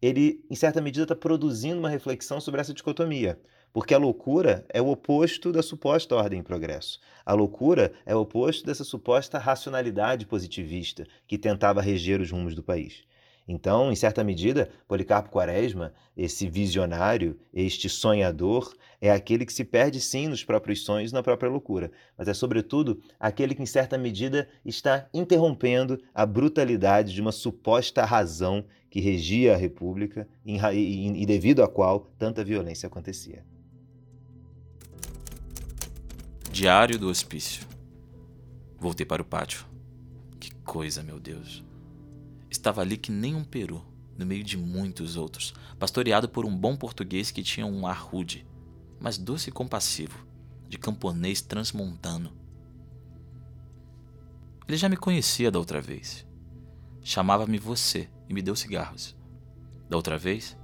ele, 0.00 0.42
em 0.50 0.54
certa 0.54 0.80
medida, 0.80 1.04
está 1.04 1.14
produzindo 1.14 1.78
uma 1.78 1.90
reflexão 1.90 2.40
sobre 2.40 2.60
essa 2.60 2.72
dicotomia. 2.72 3.38
Porque 3.72 3.94
a 3.94 3.98
loucura 3.98 4.64
é 4.70 4.82
o 4.82 4.88
oposto 4.88 5.52
da 5.52 5.62
suposta 5.62 6.16
ordem 6.16 6.40
e 6.40 6.42
progresso. 6.42 6.98
A 7.24 7.34
loucura 7.34 7.92
é 8.04 8.16
o 8.16 8.20
oposto 8.20 8.66
dessa 8.66 8.82
suposta 8.82 9.38
racionalidade 9.38 10.26
positivista 10.26 11.06
que 11.26 11.38
tentava 11.38 11.80
reger 11.80 12.20
os 12.20 12.30
rumos 12.30 12.54
do 12.54 12.62
país. 12.64 13.04
Então, 13.52 13.90
em 13.90 13.96
certa 13.96 14.22
medida, 14.22 14.70
Policarpo 14.86 15.28
Quaresma, 15.28 15.92
esse 16.16 16.48
visionário, 16.48 17.36
este 17.52 17.88
sonhador, 17.88 18.72
é 19.00 19.10
aquele 19.10 19.44
que 19.44 19.52
se 19.52 19.64
perde 19.64 20.00
sim 20.00 20.28
nos 20.28 20.44
próprios 20.44 20.84
sonhos, 20.84 21.10
na 21.10 21.20
própria 21.20 21.50
loucura, 21.50 21.90
mas 22.16 22.28
é 22.28 22.34
sobretudo 22.34 23.02
aquele 23.18 23.52
que, 23.56 23.62
em 23.64 23.66
certa 23.66 23.98
medida, 23.98 24.48
está 24.64 25.08
interrompendo 25.12 26.00
a 26.14 26.24
brutalidade 26.24 27.12
de 27.12 27.20
uma 27.20 27.32
suposta 27.32 28.04
razão 28.04 28.64
que 28.88 29.00
regia 29.00 29.54
a 29.54 29.56
República 29.56 30.28
e, 30.46 31.26
devido 31.26 31.64
à 31.64 31.68
qual 31.68 32.06
tanta 32.16 32.44
violência 32.44 32.86
acontecia. 32.86 33.44
Diário 36.52 36.96
do 37.00 37.08
Hospício. 37.08 37.66
Voltei 38.78 39.04
para 39.04 39.22
o 39.22 39.24
pátio. 39.24 39.66
Que 40.38 40.54
coisa, 40.56 41.02
meu 41.02 41.18
Deus. 41.18 41.68
Estava 42.50 42.80
ali 42.80 42.96
que 42.96 43.12
nem 43.12 43.34
um 43.36 43.44
peru, 43.44 43.84
no 44.18 44.26
meio 44.26 44.42
de 44.42 44.58
muitos 44.58 45.16
outros, 45.16 45.54
pastoreado 45.78 46.28
por 46.28 46.44
um 46.44 46.54
bom 46.54 46.76
português 46.76 47.30
que 47.30 47.42
tinha 47.42 47.64
um 47.64 47.86
ar 47.86 47.96
rude, 47.96 48.46
mas 48.98 49.16
doce 49.16 49.48
e 49.48 49.52
compassivo, 49.52 50.26
de 50.68 50.76
camponês 50.76 51.40
transmontano. 51.40 52.32
Ele 54.68 54.76
já 54.76 54.88
me 54.88 54.96
conhecia 54.96 55.50
da 55.50 55.58
outra 55.58 55.80
vez. 55.80 56.26
Chamava-me 57.02 57.58
você 57.58 58.10
e 58.28 58.34
me 58.34 58.42
deu 58.42 58.54
cigarros. 58.54 59.16
Da 59.88 59.96
outra 59.96 60.18
vez, 60.18 60.56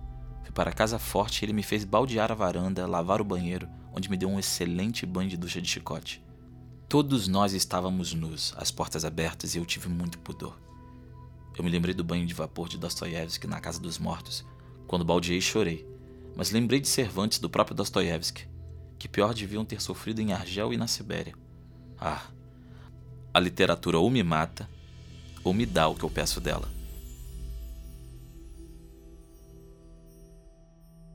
fui 0.42 0.52
para 0.52 0.70
a 0.70 0.74
casa 0.74 0.98
forte 0.98 1.42
e 1.42 1.44
ele 1.44 1.52
me 1.52 1.62
fez 1.62 1.84
baldear 1.84 2.30
a 2.30 2.34
varanda, 2.34 2.86
lavar 2.86 3.20
o 3.20 3.24
banheiro, 3.24 3.68
onde 3.92 4.10
me 4.10 4.16
deu 4.16 4.28
um 4.28 4.38
excelente 4.38 5.06
banho 5.06 5.30
de 5.30 5.36
ducha 5.36 5.62
de 5.62 5.68
chicote. 5.68 6.22
Todos 6.88 7.26
nós 7.26 7.52
estávamos 7.52 8.12
nus, 8.12 8.54
as 8.56 8.70
portas 8.70 9.04
abertas, 9.04 9.54
e 9.54 9.58
eu 9.58 9.64
tive 9.64 9.88
muito 9.88 10.18
pudor. 10.18 10.65
Eu 11.56 11.64
me 11.64 11.70
lembrei 11.70 11.94
do 11.94 12.04
banho 12.04 12.26
de 12.26 12.34
vapor 12.34 12.68
de 12.68 12.76
Dostoiévski 12.76 13.46
na 13.46 13.60
Casa 13.60 13.80
dos 13.80 13.98
Mortos. 13.98 14.44
Quando 14.86 15.04
baldeei, 15.04 15.40
chorei. 15.40 15.86
Mas 16.36 16.50
lembrei 16.50 16.80
de 16.80 16.88
Cervantes 16.88 17.38
do 17.38 17.48
próprio 17.48 17.74
Dostoiévski, 17.74 18.46
que 18.98 19.08
pior 19.08 19.32
deviam 19.32 19.64
ter 19.64 19.80
sofrido 19.80 20.20
em 20.20 20.34
Argel 20.34 20.72
e 20.72 20.76
na 20.76 20.86
Sibéria. 20.86 21.34
Ah, 21.98 22.26
a 23.32 23.40
literatura 23.40 23.98
ou 23.98 24.10
me 24.10 24.22
mata, 24.22 24.68
ou 25.42 25.54
me 25.54 25.64
dá 25.64 25.88
o 25.88 25.94
que 25.94 26.04
eu 26.04 26.10
peço 26.10 26.42
dela. 26.42 26.68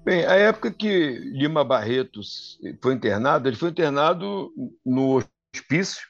Bem, 0.03 0.25
a 0.25 0.33
época 0.33 0.71
que 0.71 1.19
Lima 1.19 1.63
Barretos 1.63 2.59
foi 2.81 2.95
internado, 2.95 3.47
ele 3.47 3.55
foi 3.55 3.69
internado 3.69 4.51
no 4.83 5.21
hospício, 5.53 6.01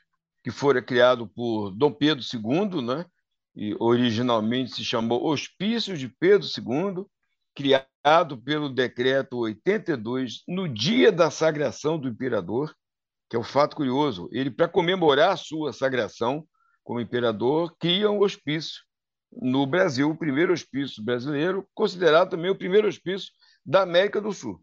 que 0.42 0.50
fora 0.50 0.82
criado 0.82 1.28
por 1.28 1.72
Dom 1.72 1.92
Pedro 1.92 2.24
II, 2.24 2.82
né? 2.82 3.06
E 3.56 3.76
originalmente 3.80 4.72
se 4.72 4.84
chamou 4.84 5.26
Hospício 5.26 5.98
de 5.98 6.08
Pedro 6.08 6.48
II, 6.48 7.06
criado 7.54 8.38
pelo 8.38 8.70
decreto 8.70 9.40
82 9.40 10.44
no 10.48 10.68
dia 10.68 11.12
da 11.12 11.30
sagração 11.30 12.00
do 12.00 12.08
imperador, 12.08 12.74
que 13.30 13.36
é 13.36 13.40
um 13.40 13.44
fato 13.44 13.76
curioso. 13.76 14.30
Ele, 14.32 14.50
para 14.50 14.68
comemorar 14.68 15.34
a 15.34 15.38
sua 15.38 15.74
sagração 15.74 16.46
como 16.84 17.00
imperador, 17.00 17.76
cria 17.80 18.10
um 18.10 18.22
hospício 18.22 18.82
no 19.32 19.66
Brasil, 19.66 20.10
o 20.10 20.18
primeiro 20.18 20.52
hospício 20.52 21.04
brasileiro, 21.04 21.68
considerado 21.74 22.32
também 22.32 22.52
o 22.52 22.58
primeiro 22.58 22.88
hospício 22.88 23.32
da 23.66 23.82
América 23.82 24.20
do 24.20 24.34
Sul. 24.34 24.62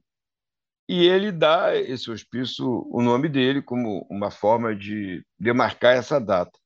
E 0.88 1.06
ele 1.06 1.30
dá 1.30 1.76
esse 1.76 2.10
hospício 2.10 2.66
o 2.90 3.02
nome 3.02 3.28
dele 3.28 3.60
como 3.60 4.06
uma 4.10 4.30
forma 4.30 4.74
de 4.74 5.22
demarcar 5.38 5.96
essa 5.96 6.18
data. 6.18 6.58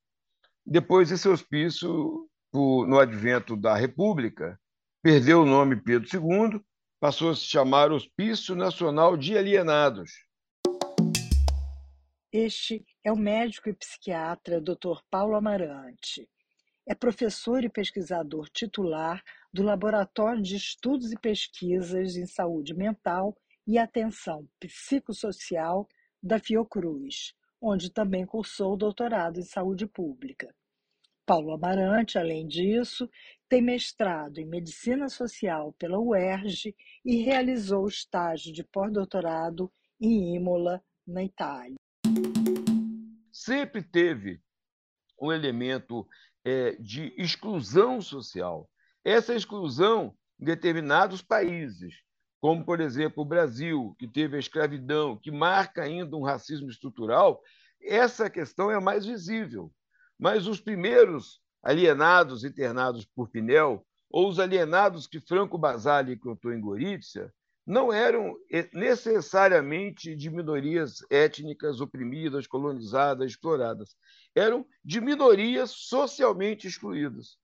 Depois, 0.65 1.11
esse 1.11 1.29
hospício, 1.29 2.29
no 2.53 2.99
advento 2.99 3.57
da 3.57 3.75
República, 3.75 4.59
perdeu 5.03 5.43
o 5.43 5.47
nome 5.47 5.77
Pedro 5.77 6.09
II, 6.13 6.61
passou 7.01 7.31
a 7.31 7.35
se 7.35 7.43
chamar 7.43 7.91
Hospício 7.91 8.55
Nacional 8.55 9.17
de 9.17 9.37
Alienados. 9.37 10.13
Este 12.33 12.85
é 13.05 13.13
o 13.13 13.17
médico 13.17 13.69
e 13.69 13.75
psiquiatra 13.75 14.61
Dr. 14.61 15.03
Paulo 15.11 15.37
Amarante. 15.37 16.29
É 16.87 16.95
professor 16.95 17.63
e 17.65 17.69
pesquisador 17.69 18.49
titular 18.49 19.23
do 19.53 19.63
Laboratório 19.63 20.43
de 20.43 20.57
Estudos 20.57 21.13
e 21.13 21.19
Pesquisas 21.19 22.17
em 22.17 22.27
Saúde 22.27 22.75
Mental 22.75 23.37
e 23.67 23.79
Atenção 23.79 24.49
Psicossocial 24.59 25.87
da 26.23 26.39
Fiocruz, 26.39 27.35
onde 27.63 27.91
também 27.91 28.27
cursou 28.27 28.75
o 28.75 28.77
doutorado 28.77 29.39
em 29.39 29.45
saúde 29.45 29.87
pública. 29.87 30.53
Paulo 31.25 31.53
Amarante, 31.53 32.19
além 32.19 32.49
disso, 32.49 33.09
tem 33.49 33.63
mestrado 33.63 34.39
em 34.39 34.45
Medicina 34.45 35.09
Social 35.09 35.73
pela 35.75 35.99
UERJ 35.99 36.75
e 37.05 37.23
realizou 37.23 37.87
estágio 37.87 38.53
de 38.53 38.65
pós-doutorado 38.65 39.73
em 40.01 40.35
Imola, 40.35 40.83
na 41.07 41.23
Itália. 41.23 41.77
Sempre 43.31 43.83
teve 43.83 44.41
um 45.21 45.31
elemento 45.33 46.07
é, 46.45 46.73
de 46.73 47.15
exclusão 47.17 48.01
social. 48.01 48.69
Essa 49.05 49.35
exclusão 49.35 50.17
em 50.41 50.45
determinados 50.45 51.23
países, 51.23 51.95
como, 52.43 52.65
por 52.65 52.81
exemplo, 52.81 53.23
o 53.23 53.25
Brasil, 53.25 53.95
que 54.01 54.09
teve 54.09 54.35
a 54.35 54.41
escravidão, 54.41 55.17
que 55.17 55.31
marca 55.31 55.85
ainda 55.85 56.17
um 56.17 56.25
racismo 56.25 56.69
estrutural, 56.69 57.41
essa 57.81 58.29
questão 58.29 58.69
é 58.69 58.81
mais 58.81 59.07
visível. 59.07 59.73
Mas 60.19 60.49
os 60.49 60.61
primeiros 60.61 61.41
alienados 61.63 62.43
internados 62.43 63.07
por 63.07 63.29
Pinel, 63.29 63.87
ou 64.11 64.29
os 64.29 64.41
alienados 64.41 65.07
que 65.07 65.21
Franco 65.21 65.57
Basali 65.57 66.15
encontrou 66.15 66.53
em 66.53 66.61
Gorizia, 66.61 67.33
não 67.65 67.93
eram 67.93 68.37
necessariamente 68.73 70.17
de 70.17 70.29
minorias 70.29 70.97
étnicas 71.09 71.81
oprimidas, 71.81 72.49
colonizadas, 72.49 73.31
exploradas. 73.31 73.95
Eram 74.35 74.67
de 74.85 75.01
minorias 75.01 75.71
socialmente 75.71 76.67
excluídas, 76.67 77.37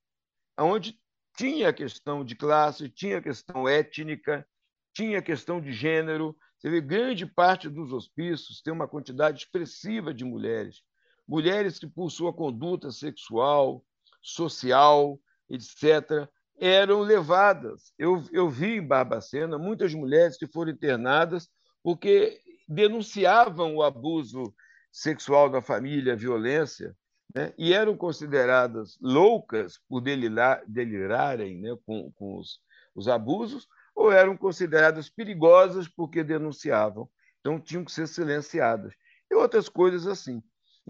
onde 0.59 0.99
tinha 1.37 1.69
a 1.69 1.73
questão 1.73 2.25
de 2.25 2.35
classe, 2.35 2.89
tinha 2.89 3.19
a 3.19 3.21
questão 3.21 3.65
étnica, 3.65 4.45
tinha 4.93 5.21
questão 5.21 5.61
de 5.61 5.71
gênero. 5.71 6.35
Você 6.57 6.69
vê, 6.69 6.81
grande 6.81 7.25
parte 7.25 7.69
dos 7.69 7.91
hospícios 7.91 8.61
tem 8.61 8.73
uma 8.73 8.87
quantidade 8.87 9.39
expressiva 9.39 10.13
de 10.13 10.25
mulheres. 10.25 10.81
Mulheres 11.27 11.79
que, 11.79 11.87
por 11.87 12.09
sua 12.09 12.33
conduta 12.33 12.91
sexual, 12.91 13.83
social, 14.21 15.19
etc., 15.49 16.27
eram 16.59 16.99
levadas. 17.01 17.93
Eu, 17.97 18.23
eu 18.31 18.49
vi 18.49 18.77
em 18.77 18.85
Barbacena 18.85 19.57
muitas 19.57 19.93
mulheres 19.93 20.37
que 20.37 20.47
foram 20.47 20.71
internadas 20.71 21.47
porque 21.81 22.39
denunciavam 22.67 23.75
o 23.75 23.83
abuso 23.83 24.53
sexual 24.91 25.49
da 25.49 25.61
família, 25.61 26.13
a 26.13 26.17
violência, 26.17 26.95
né? 27.33 27.53
e 27.57 27.73
eram 27.73 27.95
consideradas 27.95 28.97
loucas 29.01 29.79
por 29.87 30.01
delirar, 30.01 30.61
delirarem 30.67 31.61
né? 31.61 31.77
com, 31.85 32.11
com 32.13 32.37
os, 32.37 32.59
os 32.93 33.07
abusos, 33.07 33.67
ou 33.99 34.13
eram 34.13 34.37
consideradas 34.37 35.09
perigosas 35.09 35.85
porque 35.85 36.23
denunciavam. 36.23 37.09
Então 37.41 37.59
tinham 37.59 37.83
que 37.83 37.91
ser 37.91 38.07
silenciadas. 38.07 38.93
E 39.29 39.35
outras 39.35 39.67
coisas 39.67 40.07
assim. 40.07 40.41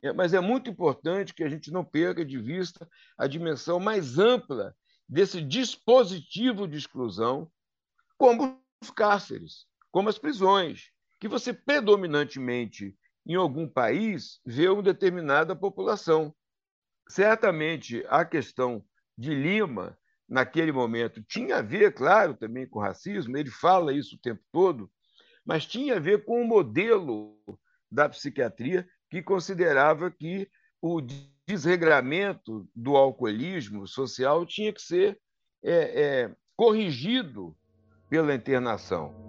É, 0.04 0.13
mas 0.13 0.32
é 0.32 0.39
muito 0.39 0.70
importante 0.70 1.34
que 1.34 1.44
a 1.44 1.50
gente 1.50 1.72
não 1.72 1.84
perca 1.84 2.24
de 2.24 2.39
vista 2.39 2.88
a 3.18 3.25
dimensão 3.25 3.80
mais 3.80 4.20
ampla 4.20 4.75
desse 5.08 5.42
dispositivo 5.42 6.68
de 6.68 6.78
exclusão, 6.78 7.51
como 8.16 8.62
os 8.80 8.92
cárceres, 8.92 9.66
como 9.92 10.08
as 10.08 10.20
prisões, 10.20 10.92
que 11.20 11.28
você 11.28 11.51
predominantemente 11.51 12.96
em 13.25 13.34
algum 13.34 13.68
país 13.68 14.39
vê 14.46 14.70
uma 14.70 14.84
determinada 14.84 15.56
população. 15.56 16.32
Certamente 17.08 18.06
a 18.08 18.24
questão 18.24 18.86
de 19.18 19.34
Lima 19.34 19.98
naquele 20.29 20.71
momento, 20.71 21.24
tinha 21.24 21.57
a 21.57 21.62
ver, 21.62 21.93
claro, 21.93 22.36
também 22.36 22.67
com 22.67 22.79
racismo, 22.79 23.36
ele 23.36 23.50
fala 23.50 23.91
isso 23.91 24.15
o 24.15 24.19
tempo 24.19 24.41
todo, 24.51 24.89
mas 25.43 25.65
tinha 25.65 25.95
a 25.95 26.00
ver 26.00 26.24
com 26.24 26.41
o 26.41 26.48
modelo 26.48 27.36
da 27.91 28.07
psiquiatria 28.07 28.88
que 29.09 29.24
considerava 29.24 30.12
que 30.12 30.48
o 30.79 31.01
desregramento 31.48 32.69
do 32.75 32.95
alcoolismo 32.95 33.88
social 33.88 34.45
tinha 34.45 34.71
que 34.71 34.81
ser 34.81 35.19
é, 35.63 36.01
é, 36.01 36.36
corrigido 36.55 37.57
pela 38.09 38.33
internação. 38.36 39.28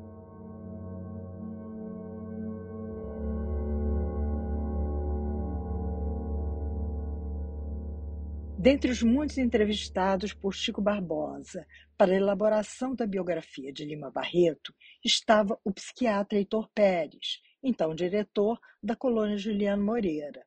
Dentre 8.63 8.91
os 8.91 9.03
muitos 9.03 9.39
entrevistados 9.39 10.35
por 10.35 10.55
Chico 10.55 10.83
Barbosa 10.83 11.67
para 11.97 12.13
a 12.13 12.17
elaboração 12.17 12.95
da 12.95 13.07
biografia 13.07 13.73
de 13.73 13.87
Lima 13.87 14.11
Barreto 14.11 14.75
estava 15.03 15.59
o 15.65 15.73
psiquiatra 15.73 16.37
Heitor 16.37 16.69
Pérez, 16.75 17.41
então 17.63 17.95
diretor 17.95 18.61
da 18.83 18.95
colônia 18.95 19.39
Juliano 19.39 19.83
Moreira. 19.83 20.47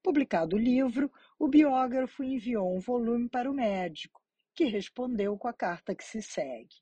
Publicado 0.00 0.54
o 0.54 0.58
livro, 0.58 1.10
o 1.36 1.48
biógrafo 1.48 2.22
enviou 2.22 2.72
um 2.72 2.78
volume 2.78 3.28
para 3.28 3.50
o 3.50 3.54
médico, 3.54 4.22
que 4.54 4.66
respondeu 4.66 5.36
com 5.36 5.48
a 5.48 5.52
carta 5.52 5.96
que 5.96 6.04
se 6.04 6.22
segue. 6.22 6.76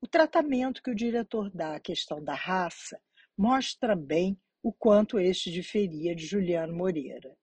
O 0.00 0.08
tratamento 0.08 0.82
que 0.82 0.90
o 0.90 0.96
diretor 0.96 1.48
dá 1.48 1.76
à 1.76 1.80
questão 1.80 2.20
da 2.20 2.34
raça 2.34 3.00
mostra 3.38 3.94
bem 3.94 4.36
o 4.64 4.72
quanto 4.72 5.20
este 5.20 5.48
diferia 5.48 6.12
de 6.12 6.26
Juliano 6.26 6.74
Moreira. 6.74 7.36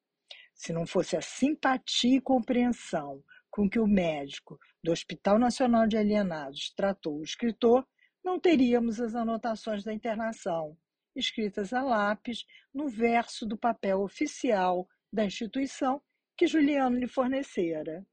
Se 0.59 0.73
não 0.73 0.85
fosse 0.85 1.15
a 1.15 1.21
simpatia 1.21 2.17
e 2.17 2.21
compreensão 2.21 3.23
com 3.49 3.69
que 3.69 3.79
o 3.79 3.87
médico 3.87 4.59
do 4.83 4.91
Hospital 4.91 5.39
Nacional 5.39 5.87
de 5.87 5.95
Alienados 5.95 6.73
tratou 6.75 7.17
o 7.17 7.23
escritor, 7.23 7.87
não 8.21 8.37
teríamos 8.37 8.99
as 8.99 9.15
anotações 9.15 9.85
da 9.85 9.93
internação, 9.93 10.77
escritas 11.15 11.71
a 11.71 11.81
lápis 11.81 12.45
no 12.73 12.89
verso 12.89 13.45
do 13.45 13.57
papel 13.57 14.01
oficial 14.01 14.85
da 15.13 15.23
instituição 15.23 16.01
que 16.35 16.45
Juliano 16.45 16.99
lhe 16.99 17.07
fornecera. 17.07 18.05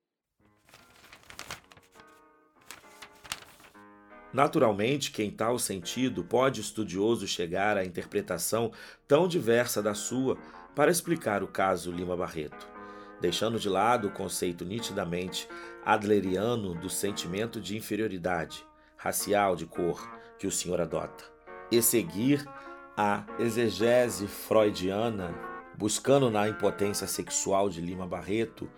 Naturalmente 4.32 5.10
que 5.10 5.22
em 5.24 5.32
tal 5.32 5.58
sentido 5.58 6.22
pode 6.22 6.60
estudioso 6.60 7.26
chegar 7.26 7.76
à 7.76 7.84
interpretação 7.84 8.70
tão 9.08 9.26
diversa 9.26 9.82
da 9.82 9.94
sua 9.94 10.36
para 10.76 10.90
explicar 10.90 11.42
o 11.42 11.48
caso 11.48 11.90
Lima 11.90 12.14
Barreto, 12.14 12.68
deixando 13.18 13.58
de 13.58 13.66
lado 13.66 14.08
o 14.08 14.12
conceito 14.12 14.62
nitidamente 14.62 15.48
adleriano 15.82 16.74
do 16.74 16.90
sentimento 16.90 17.58
de 17.62 17.78
inferioridade 17.78 18.62
racial 18.94 19.56
de 19.56 19.64
cor 19.64 20.06
que 20.38 20.46
o 20.46 20.52
senhor 20.52 20.78
adota, 20.78 21.24
e 21.72 21.80
seguir 21.80 22.46
a 22.94 23.24
exegese 23.38 24.26
freudiana, 24.26 25.34
buscando 25.78 26.30
na 26.30 26.46
impotência 26.46 27.06
sexual 27.06 27.70
de 27.70 27.80
Lima 27.80 28.06
Barreto 28.06 28.68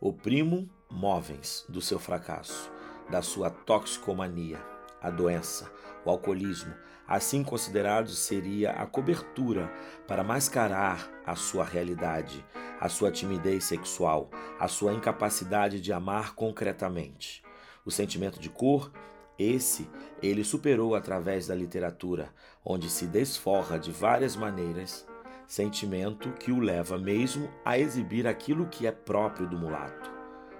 o 0.00 0.12
primum 0.12 0.68
movens 0.88 1.64
do 1.68 1.80
seu 1.80 1.98
fracasso, 1.98 2.70
da 3.10 3.20
sua 3.20 3.50
toxicomania, 3.50 4.64
a 5.02 5.10
doença, 5.10 5.68
o 6.04 6.10
alcoolismo, 6.10 6.74
assim 7.06 7.42
considerado 7.42 8.10
seria 8.10 8.72
a 8.72 8.86
cobertura 8.86 9.72
para 10.06 10.22
mascarar 10.22 11.08
a 11.24 11.34
sua 11.34 11.64
realidade, 11.64 12.44
a 12.80 12.88
sua 12.88 13.10
timidez 13.10 13.64
sexual, 13.64 14.30
a 14.58 14.68
sua 14.68 14.92
incapacidade 14.92 15.80
de 15.80 15.92
amar 15.92 16.34
concretamente. 16.34 17.42
O 17.84 17.90
sentimento 17.90 18.38
de 18.38 18.50
cor, 18.50 18.92
esse 19.38 19.88
ele 20.22 20.44
superou 20.44 20.94
através 20.94 21.46
da 21.46 21.54
literatura, 21.54 22.32
onde 22.64 22.90
se 22.90 23.06
desforra 23.06 23.78
de 23.78 23.90
várias 23.90 24.36
maneiras, 24.36 25.06
sentimento 25.46 26.30
que 26.32 26.52
o 26.52 26.60
leva 26.60 26.98
mesmo 26.98 27.48
a 27.64 27.78
exibir 27.78 28.26
aquilo 28.26 28.66
que 28.66 28.86
é 28.86 28.92
próprio 28.92 29.48
do 29.48 29.56
mulato, 29.56 30.10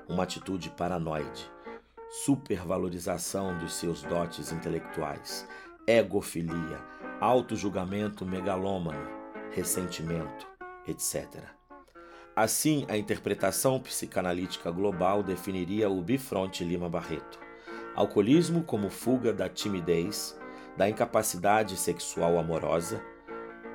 uma 0.09 0.23
atitude 0.23 0.71
paranoide, 0.71 1.50
supervalorização 2.08 3.56
dos 3.58 3.75
seus 3.75 4.02
dotes 4.02 4.50
intelectuais, 4.50 5.47
egofilia, 5.86 6.80
auto-julgamento 7.21 8.25
megalômano, 8.25 9.08
ressentimento, 9.50 10.47
etc. 10.86 11.26
Assim, 12.34 12.86
a 12.88 12.97
interpretação 12.97 13.80
psicanalítica 13.80 14.71
global 14.71 15.23
definiria 15.23 15.90
o 15.90 16.00
bifronte 16.00 16.64
Lima 16.64 16.88
Barreto. 16.88 17.38
Alcoolismo 17.94 18.62
como 18.62 18.88
fuga 18.88 19.32
da 19.32 19.49
timidez, 19.49 20.38
da 20.76 20.88
incapacidade 20.88 21.76
sexual 21.76 22.38
amorosa, 22.38 23.02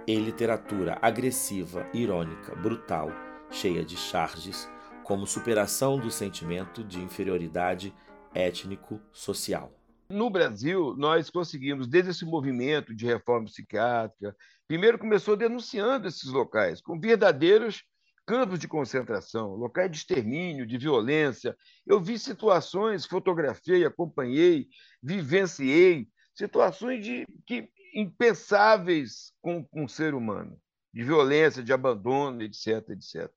e 0.07 0.15
literatura 0.15 0.97
agressiva, 1.01 1.85
irônica, 1.93 2.55
brutal, 2.55 3.11
cheia 3.49 3.83
de 3.83 3.95
charges, 3.95 4.69
como 5.03 5.27
superação 5.27 5.97
do 5.99 6.09
sentimento 6.09 6.83
de 6.83 7.01
inferioridade 7.01 7.93
étnico-social. 8.33 9.71
No 10.09 10.29
Brasil, 10.29 10.95
nós 10.97 11.29
conseguimos, 11.29 11.87
desde 11.87 12.11
esse 12.11 12.25
movimento 12.25 12.93
de 12.93 13.05
reforma 13.05 13.45
psiquiátrica, 13.45 14.35
primeiro 14.67 14.99
começou 14.99 15.35
denunciando 15.35 16.07
esses 16.07 16.29
locais 16.29 16.81
como 16.81 17.01
verdadeiros 17.01 17.83
campos 18.25 18.59
de 18.59 18.67
concentração, 18.67 19.55
locais 19.55 19.91
de 19.91 19.97
extermínio, 19.97 20.65
de 20.65 20.77
violência. 20.77 21.55
Eu 21.85 21.99
vi 21.99 22.17
situações, 22.17 23.05
fotografei, 23.05 23.85
acompanhei, 23.85 24.67
vivenciei 25.01 26.07
situações 26.33 27.03
de, 27.03 27.25
que, 27.45 27.69
impensáveis 27.93 29.33
com, 29.41 29.63
com 29.63 29.85
o 29.85 29.89
ser 29.89 30.13
humano, 30.13 30.59
de 30.93 31.03
violência, 31.03 31.63
de 31.63 31.73
abandono, 31.73 32.41
etc, 32.41 32.89
etc. 32.89 33.31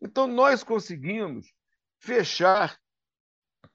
Então, 0.00 0.26
nós 0.26 0.62
conseguimos 0.62 1.52
fechar 1.98 2.78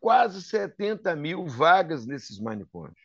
quase 0.01 0.41
70 0.41 1.15
mil 1.15 1.45
vagas 1.45 2.07
nesses 2.07 2.39
manicômios. 2.39 2.99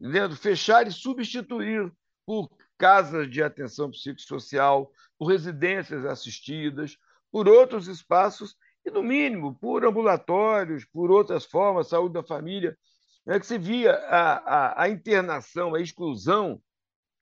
Entendeu? 0.00 0.30
Fechar 0.36 0.86
e 0.86 0.92
substituir 0.92 1.92
por 2.24 2.48
casas 2.78 3.28
de 3.28 3.42
atenção 3.42 3.90
psicossocial, 3.90 4.90
por 5.18 5.26
residências 5.26 6.06
assistidas, 6.06 6.96
por 7.30 7.48
outros 7.48 7.88
espaços 7.88 8.56
e, 8.86 8.90
no 8.90 9.02
mínimo, 9.02 9.54
por 9.56 9.84
ambulatórios, 9.84 10.84
por 10.86 11.10
outras 11.10 11.44
formas, 11.44 11.88
saúde 11.88 12.14
da 12.14 12.22
família, 12.22 12.78
é 13.26 13.38
que 13.38 13.46
se 13.46 13.58
via 13.58 13.92
a, 13.92 14.32
a, 14.38 14.82
a 14.84 14.88
internação, 14.88 15.74
a 15.74 15.80
exclusão 15.80 16.62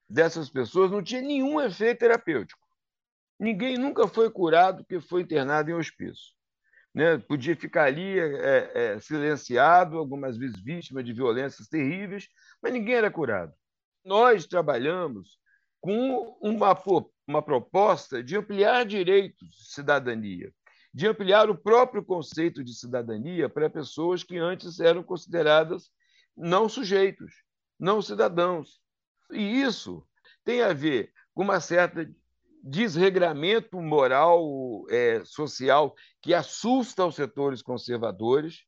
dessas 0.08 0.48
pessoas 0.48 0.90
não 0.90 1.02
tinha 1.02 1.22
nenhum 1.22 1.60
efeito 1.60 2.00
terapêutico. 2.00 2.60
Ninguém 3.40 3.76
nunca 3.76 4.06
foi 4.06 4.30
curado 4.30 4.84
porque 4.84 5.00
foi 5.00 5.22
internado 5.22 5.70
em 5.70 5.74
hospício 5.74 6.37
né? 6.98 7.16
podia 7.16 7.54
ficar 7.54 7.84
ali 7.84 8.18
é, 8.18 8.72
é, 8.74 8.98
silenciado, 8.98 9.96
algumas 9.98 10.36
vezes 10.36 10.60
vítima 10.60 11.00
de 11.00 11.12
violências 11.12 11.68
terríveis, 11.68 12.28
mas 12.60 12.72
ninguém 12.72 12.96
era 12.96 13.08
curado. 13.08 13.54
Nós 14.04 14.46
trabalhamos 14.46 15.38
com 15.80 16.36
uma, 16.42 16.76
uma 17.24 17.40
proposta 17.40 18.20
de 18.20 18.36
ampliar 18.36 18.84
direitos 18.84 19.48
de 19.48 19.72
cidadania, 19.72 20.52
de 20.92 21.06
ampliar 21.06 21.48
o 21.48 21.56
próprio 21.56 22.04
conceito 22.04 22.64
de 22.64 22.74
cidadania 22.74 23.48
para 23.48 23.70
pessoas 23.70 24.24
que 24.24 24.36
antes 24.36 24.80
eram 24.80 25.04
consideradas 25.04 25.92
não 26.36 26.68
sujeitos, 26.68 27.32
não 27.78 28.02
cidadãos. 28.02 28.80
E 29.30 29.60
isso 29.60 30.04
tem 30.44 30.62
a 30.62 30.72
ver 30.72 31.12
com 31.32 31.44
uma 31.44 31.60
certa 31.60 32.10
desregramento 32.62 33.80
moral, 33.80 34.84
é, 34.90 35.22
social, 35.24 35.94
que 36.20 36.34
assusta 36.34 37.06
os 37.06 37.14
setores 37.14 37.62
conservadores, 37.62 38.64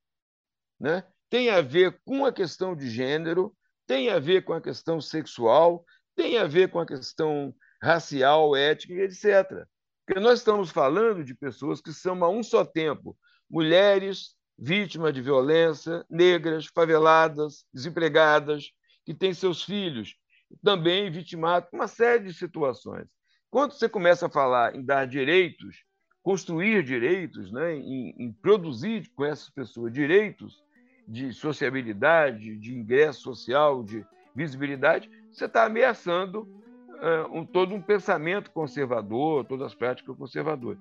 né? 0.79 1.05
tem 1.29 1.51
a 1.51 1.61
ver 1.61 2.01
com 2.05 2.25
a 2.25 2.33
questão 2.33 2.75
de 2.75 2.89
gênero, 2.89 3.55
tem 3.87 4.11
a 4.11 4.19
ver 4.19 4.45
com 4.45 4.53
a 4.53 4.61
questão 4.61 5.01
sexual, 5.01 5.85
tem 6.17 6.39
a 6.39 6.47
ver 6.47 6.71
com 6.71 6.81
a 6.81 6.87
questão 6.87 7.55
racial, 7.83 8.55
ética, 8.55 8.95
etc. 8.95 9.67
Porque 10.07 10.21
nós 10.21 10.41
estamos 10.41 10.71
falando 10.71 11.25
de 11.25 11.35
pessoas 11.35 11.81
que 11.81 11.93
são 11.93 12.23
a 12.25 12.29
um 12.29 12.43
só 12.43 12.65
tempo 12.65 13.17
mulheres 13.49 14.35
vítimas 14.59 15.15
de 15.15 15.23
violência, 15.23 16.05
negras, 16.09 16.67
faveladas, 16.67 17.65
desempregadas, 17.73 18.71
que 19.05 19.15
têm 19.15 19.33
seus 19.33 19.63
filhos 19.63 20.15
também 20.63 21.11
vitimados, 21.11 21.69
uma 21.73 21.89
série 21.89 22.25
de 22.25 22.35
situações. 22.35 23.09
Quando 23.51 23.73
você 23.73 23.89
começa 23.89 24.27
a 24.27 24.31
falar 24.31 24.77
em 24.77 24.83
dar 24.83 25.07
direitos, 25.07 25.85
construir 26.23 26.85
direitos, 26.85 27.51
né, 27.51 27.75
em, 27.75 28.15
em 28.17 28.33
produzir 28.33 29.11
com 29.17 29.25
essas 29.25 29.51
pessoas 29.51 29.93
direitos 29.93 30.63
de 31.09 31.33
sociabilidade, 31.33 32.57
de 32.57 32.73
ingresso 32.73 33.23
social, 33.23 33.83
de 33.83 34.07
visibilidade, 34.35 35.11
você 35.33 35.47
está 35.47 35.65
ameaçando 35.65 36.43
uh, 36.43 37.37
um, 37.37 37.45
todo 37.45 37.75
um 37.75 37.83
pensamento 37.83 38.53
conservador, 38.53 39.45
todas 39.45 39.67
as 39.67 39.75
práticas 39.75 40.17
conservadoras. 40.17 40.79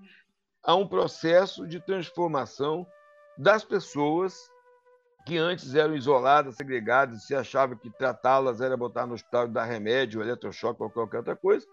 Há 0.61 0.75
um 0.75 0.87
processo 0.87 1.67
de 1.67 1.79
transformação 1.79 2.85
das 3.35 3.63
pessoas 3.63 4.37
que 5.25 5.37
antes 5.37 5.73
eram 5.73 5.95
isoladas, 5.95 6.55
segregadas, 6.55 7.23
se 7.23 7.33
achava 7.33 7.75
que 7.75 7.89
tratá-las 7.89 8.61
era 8.61 8.77
botar 8.77 9.07
no 9.07 9.13
hospital 9.13 9.47
e 9.47 9.51
dar 9.51 9.65
remédio, 9.65 10.21
eletrochoque 10.21 10.83
ou 10.83 10.89
qualquer 10.89 11.17
outra 11.17 11.35
coisa. 11.35 11.65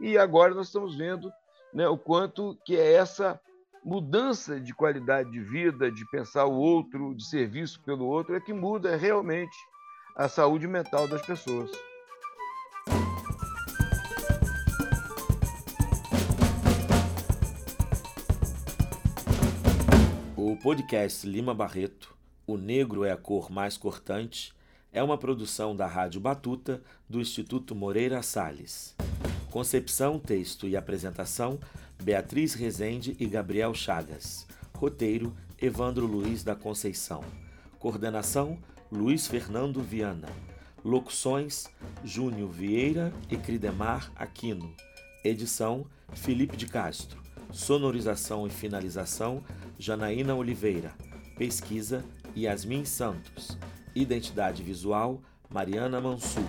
E 0.00 0.16
agora 0.16 0.54
nós 0.54 0.68
estamos 0.68 0.96
vendo 0.96 1.32
né, 1.72 1.88
o 1.88 1.98
quanto 1.98 2.56
que 2.64 2.76
é 2.76 2.94
essa 2.94 3.40
mudança 3.84 4.60
de 4.60 4.72
qualidade 4.74 5.30
de 5.30 5.40
vida, 5.40 5.90
de 5.90 6.08
pensar 6.10 6.44
o 6.44 6.54
outro, 6.54 7.14
de 7.14 7.24
serviço 7.24 7.80
pelo 7.82 8.06
outro, 8.06 8.36
é 8.36 8.40
que 8.40 8.52
muda 8.52 8.96
realmente 8.96 9.56
a 10.16 10.28
saúde 10.28 10.66
mental 10.66 11.08
das 11.08 11.24
pessoas. 11.24 11.70
O 20.36 20.56
podcast 20.56 21.26
Lima 21.26 21.54
Barreto, 21.54 22.14
O 22.46 22.56
Negro 22.56 23.04
é 23.04 23.12
a 23.12 23.16
Cor 23.16 23.50
Mais 23.50 23.76
Cortante, 23.76 24.54
é 24.92 25.02
uma 25.02 25.18
produção 25.18 25.74
da 25.74 25.86
Rádio 25.86 26.20
Batuta 26.20 26.82
do 27.08 27.20
Instituto 27.20 27.74
Moreira 27.74 28.22
Salles. 28.22 28.96
Concepção, 29.50 30.18
texto 30.18 30.68
e 30.68 30.76
apresentação: 30.76 31.58
Beatriz 32.02 32.54
Rezende 32.54 33.16
e 33.18 33.26
Gabriel 33.26 33.72
Chagas. 33.72 34.46
Roteiro: 34.74 35.34
Evandro 35.60 36.06
Luiz 36.06 36.44
da 36.44 36.54
Conceição. 36.54 37.24
Coordenação: 37.78 38.58
Luiz 38.92 39.26
Fernando 39.26 39.82
Viana. 39.82 40.28
Locuções: 40.84 41.66
Júnior 42.04 42.50
Vieira 42.50 43.12
e 43.30 43.36
Cridemar 43.38 44.12
Aquino. 44.14 44.74
Edição: 45.24 45.86
Felipe 46.12 46.56
de 46.56 46.66
Castro. 46.66 47.22
Sonorização 47.50 48.46
e 48.46 48.50
finalização: 48.50 49.42
Janaína 49.78 50.34
Oliveira. 50.34 50.92
Pesquisa: 51.38 52.04
Yasmin 52.36 52.84
Santos. 52.84 53.56
Identidade 53.94 54.62
visual: 54.62 55.22
Mariana 55.50 55.98
Mansur. 55.98 56.44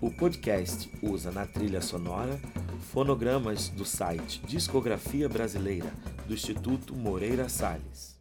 O 0.00 0.10
podcast 0.10 0.90
usa 1.00 1.30
na 1.30 1.46
trilha 1.46 1.80
sonora 1.80 2.40
fonogramas 2.92 3.68
do 3.68 3.84
site 3.84 4.42
Discografia 4.44 5.28
Brasileira 5.28 5.92
do 6.26 6.34
Instituto 6.34 6.94
Moreira 6.94 7.48
Salles. 7.48 8.11